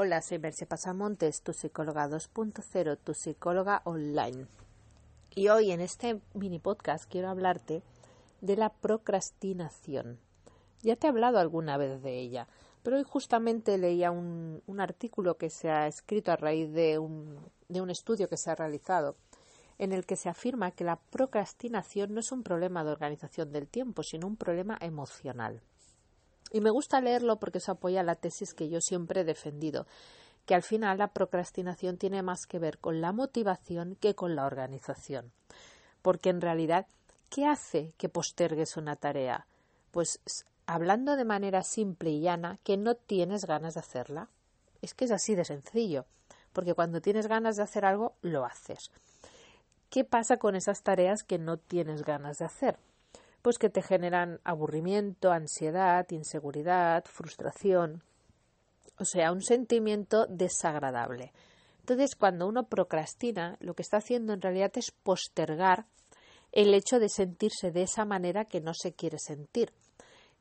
Hola, 0.00 0.22
soy 0.22 0.38
Merce 0.38 0.64
Pasamontes, 0.64 1.42
tu 1.42 1.52
psicóloga 1.52 2.08
2.0, 2.08 2.98
tu 3.02 3.14
psicóloga 3.14 3.82
online. 3.82 4.46
Y 5.34 5.48
hoy 5.48 5.72
en 5.72 5.80
este 5.80 6.20
mini 6.34 6.60
podcast 6.60 7.10
quiero 7.10 7.28
hablarte 7.28 7.82
de 8.40 8.56
la 8.56 8.68
procrastinación. 8.68 10.20
Ya 10.82 10.94
te 10.94 11.08
he 11.08 11.10
hablado 11.10 11.40
alguna 11.40 11.76
vez 11.78 12.00
de 12.00 12.16
ella, 12.16 12.46
pero 12.84 12.96
hoy 12.96 13.02
justamente 13.02 13.76
leía 13.76 14.12
un, 14.12 14.62
artículo 14.78 15.36
que 15.36 15.50
se 15.50 15.68
ha 15.68 15.88
escrito 15.88 16.30
a 16.30 16.36
raíz 16.36 16.72
de 16.72 17.00
un, 17.00 17.36
de 17.68 17.80
un 17.80 17.90
estudio 17.90 18.28
que 18.28 18.36
se 18.36 18.52
ha 18.52 18.54
realizado 18.54 19.16
en 19.78 19.90
el 19.90 20.06
que 20.06 20.14
se 20.14 20.28
afirma 20.28 20.70
que 20.70 20.84
la 20.84 20.94
procrastinación 20.94 22.14
no 22.14 22.20
es 22.20 22.30
un 22.30 22.44
problema 22.44 22.84
de 22.84 22.92
organización 22.92 23.50
del 23.50 23.66
tiempo, 23.66 24.04
sino 24.04 24.28
un 24.28 24.36
problema 24.36 24.78
emocional. 24.80 25.60
Y 26.50 26.60
me 26.60 26.70
gusta 26.70 27.00
leerlo 27.00 27.38
porque 27.38 27.58
eso 27.58 27.72
apoya 27.72 28.02
la 28.02 28.14
tesis 28.14 28.54
que 28.54 28.68
yo 28.68 28.80
siempre 28.80 29.20
he 29.20 29.24
defendido, 29.24 29.86
que 30.46 30.54
al 30.54 30.62
final 30.62 30.98
la 30.98 31.08
procrastinación 31.08 31.98
tiene 31.98 32.22
más 32.22 32.46
que 32.46 32.58
ver 32.58 32.78
con 32.78 33.00
la 33.00 33.12
motivación 33.12 33.96
que 33.96 34.14
con 34.14 34.34
la 34.34 34.46
organización. 34.46 35.30
Porque 36.00 36.30
en 36.30 36.40
realidad, 36.40 36.86
¿qué 37.28 37.46
hace 37.46 37.92
que 37.98 38.08
postergues 38.08 38.76
una 38.76 38.96
tarea? 38.96 39.46
Pues 39.90 40.20
hablando 40.66 41.16
de 41.16 41.24
manera 41.24 41.62
simple 41.62 42.10
y 42.10 42.20
llana, 42.20 42.58
que 42.62 42.76
no 42.76 42.94
tienes 42.94 43.46
ganas 43.46 43.74
de 43.74 43.80
hacerla. 43.80 44.28
Es 44.80 44.94
que 44.94 45.06
es 45.06 45.10
así 45.10 45.34
de 45.34 45.44
sencillo, 45.44 46.06
porque 46.52 46.74
cuando 46.74 47.00
tienes 47.00 47.26
ganas 47.26 47.56
de 47.56 47.62
hacer 47.62 47.84
algo, 47.84 48.14
lo 48.22 48.44
haces. 48.44 48.90
¿Qué 49.90 50.04
pasa 50.04 50.36
con 50.36 50.56
esas 50.56 50.82
tareas 50.82 51.24
que 51.24 51.38
no 51.38 51.56
tienes 51.56 52.04
ganas 52.04 52.38
de 52.38 52.44
hacer? 52.44 52.78
Pues 53.48 53.56
que 53.56 53.70
te 53.70 53.80
generan 53.80 54.40
aburrimiento, 54.44 55.32
ansiedad, 55.32 56.06
inseguridad, 56.10 57.06
frustración, 57.06 58.02
o 58.98 59.06
sea, 59.06 59.32
un 59.32 59.40
sentimiento 59.40 60.26
desagradable. 60.26 61.32
Entonces, 61.80 62.14
cuando 62.14 62.46
uno 62.46 62.64
procrastina, 62.64 63.56
lo 63.60 63.72
que 63.72 63.80
está 63.80 63.96
haciendo 63.96 64.34
en 64.34 64.42
realidad 64.42 64.72
es 64.74 64.90
postergar 64.90 65.86
el 66.52 66.74
hecho 66.74 66.98
de 66.98 67.08
sentirse 67.08 67.70
de 67.70 67.84
esa 67.84 68.04
manera 68.04 68.44
que 68.44 68.60
no 68.60 68.74
se 68.74 68.92
quiere 68.92 69.16
sentir, 69.18 69.72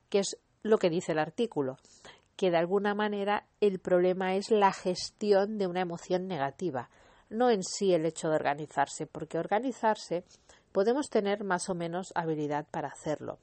que 0.10 0.20
es 0.20 0.38
lo 0.62 0.78
que 0.78 0.90
dice 0.90 1.14
el 1.14 1.20
artículo, 1.20 1.78
que 2.36 2.52
de 2.52 2.58
alguna 2.58 2.94
manera 2.94 3.46
el 3.62 3.80
problema 3.80 4.36
es 4.36 4.52
la 4.52 4.74
gestión 4.74 5.58
de 5.58 5.68
una 5.68 5.80
emoción 5.80 6.28
negativa, 6.28 6.90
no 7.30 7.52
en 7.52 7.64
sí 7.64 7.94
el 7.94 8.06
hecho 8.06 8.28
de 8.28 8.36
organizarse, 8.36 9.08
porque 9.08 9.40
organizarse 9.40 10.26
podemos 10.78 11.10
tener 11.10 11.44
más 11.44 11.70
o 11.70 11.74
menos 11.74 12.12
habilidad 12.14 12.68
para 12.70 12.90
hacerlo, 12.90 13.40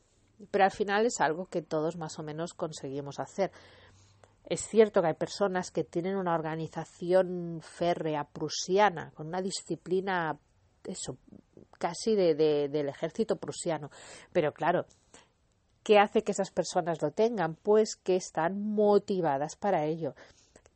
pero 0.53 0.67
al 0.67 0.71
final 0.71 1.05
es 1.05 1.21
algo 1.21 1.47
que 1.47 1.63
todos 1.63 1.97
más 1.97 2.17
o 2.21 2.23
menos 2.23 2.55
conseguimos 2.55 3.19
hacer. 3.19 3.51
Es 4.45 4.61
cierto 4.61 5.03
que 5.03 5.09
hay 5.09 5.15
personas 5.15 5.73
que 5.73 5.83
tienen 5.83 6.15
una 6.15 6.33
organización 6.33 7.59
férrea, 7.61 8.23
prusiana, 8.23 9.11
con 9.17 9.27
una 9.27 9.43
disciplina, 9.43 10.39
eso, 10.85 11.19
casi 11.77 12.15
de, 12.15 12.37
del 12.69 12.89
ejército 12.89 13.35
prusiano. 13.35 13.91
Pero 14.33 14.53
claro, 14.53 14.87
¿qué 15.83 15.99
hace 15.99 16.23
que 16.23 16.31
esas 16.31 16.53
personas 16.53 17.03
lo 17.03 17.11
tengan? 17.11 17.57
Pues 17.57 17.97
que 17.97 18.15
están 18.15 18.63
motivadas 18.63 19.57
para 19.57 19.87
ello 19.87 20.15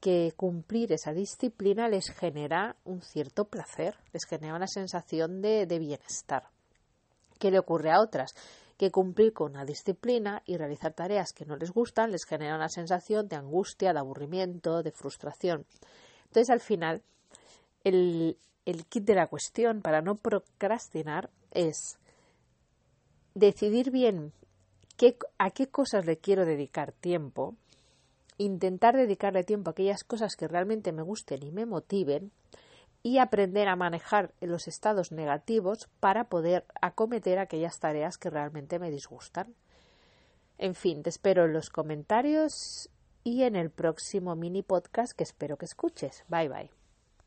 que 0.01 0.33
cumplir 0.37 0.93
esa 0.93 1.13
disciplina 1.13 1.89
les 1.89 2.11
genera 2.11 2.77
un 2.85 3.03
cierto 3.03 3.47
placer, 3.47 3.97
les 4.13 4.25
genera 4.27 4.55
una 4.55 4.69
sensación 4.69 5.43
de, 5.43 5.67
bienestar. 5.67 6.45
¿Qué 7.39 7.51
le 7.51 7.59
ocurre 7.59 7.91
a 7.91 8.01
otras? 8.01 8.33
Que 8.77 8.91
cumplir 8.91 9.33
con 9.33 9.53
una 9.53 9.65
disciplina 9.65 10.43
y 10.47 10.57
realizar 10.57 10.93
tareas 10.93 11.33
que 11.33 11.45
no 11.45 11.57
les 11.57 11.73
gustan 11.73 12.13
les 12.13 12.25
genera 12.25 12.55
una 12.55 12.69
sensación 12.69 13.27
de 13.29 13.37
angustia, 13.37 13.93
de 13.93 13.99
aburrimiento, 13.99 14.83
de 14.83 14.93
frustración. 14.93 15.67
Entonces, 16.27 16.51
al 16.51 16.61
final, 16.61 17.03
el, 17.83 18.39
el 18.67 18.87
kit 18.87 19.05
de 19.05 19.15
la 19.15 19.27
cuestión 19.27 19.83
para 19.83 20.01
no 20.01 20.15
procrastinar 20.15 21.31
es 21.51 21.99
decidir 23.35 23.91
bien 23.91 24.33
qué, 24.97 25.17
a 25.39 25.51
qué 25.51 25.69
cosas 25.69 26.07
le 26.07 26.19
quiero 26.19 26.45
dedicar 26.45 26.93
tiempo, 26.93 27.57
intentar 28.39 28.97
dedicarle 28.97 29.45
tiempo 29.45 29.71
a 29.71 29.73
aquellas 29.73 30.05
cosas 30.05 30.37
que 30.37 30.49
realmente 30.49 30.93
me 30.93 31.03
gusten 31.03 31.43
y 31.43 31.51
me 31.51 31.67
motiven 31.67 32.33
y 33.03 33.19
aprender 33.19 33.69
a 33.69 33.77
manejar 33.77 34.33
los 34.41 34.69
estados 34.69 35.13
negativos 35.13 35.89
para 36.01 36.25
poder 36.25 36.65
acometer 36.81 37.39
aquellas 37.39 37.79
tareas 37.79 38.19
que 38.19 38.31
realmente 38.31 38.79
me 38.79 38.91
disgustan. 38.91 39.55
En 40.57 40.75
fin, 40.75 41.03
te 41.03 41.11
espero 41.11 41.45
en 41.45 41.53
los 41.53 41.71
comentarios 41.71 42.91
y 43.23 43.43
en 43.43 43.57
el 43.57 43.71
próximo 43.71 44.35
mini 44.35 44.63
podcast 44.63 45.13
que 45.13 45.25
espero 45.25 45.57
que 45.57 45.67
escuches. 45.67 46.25
Bye 46.29 46.49
bye. 46.49 46.78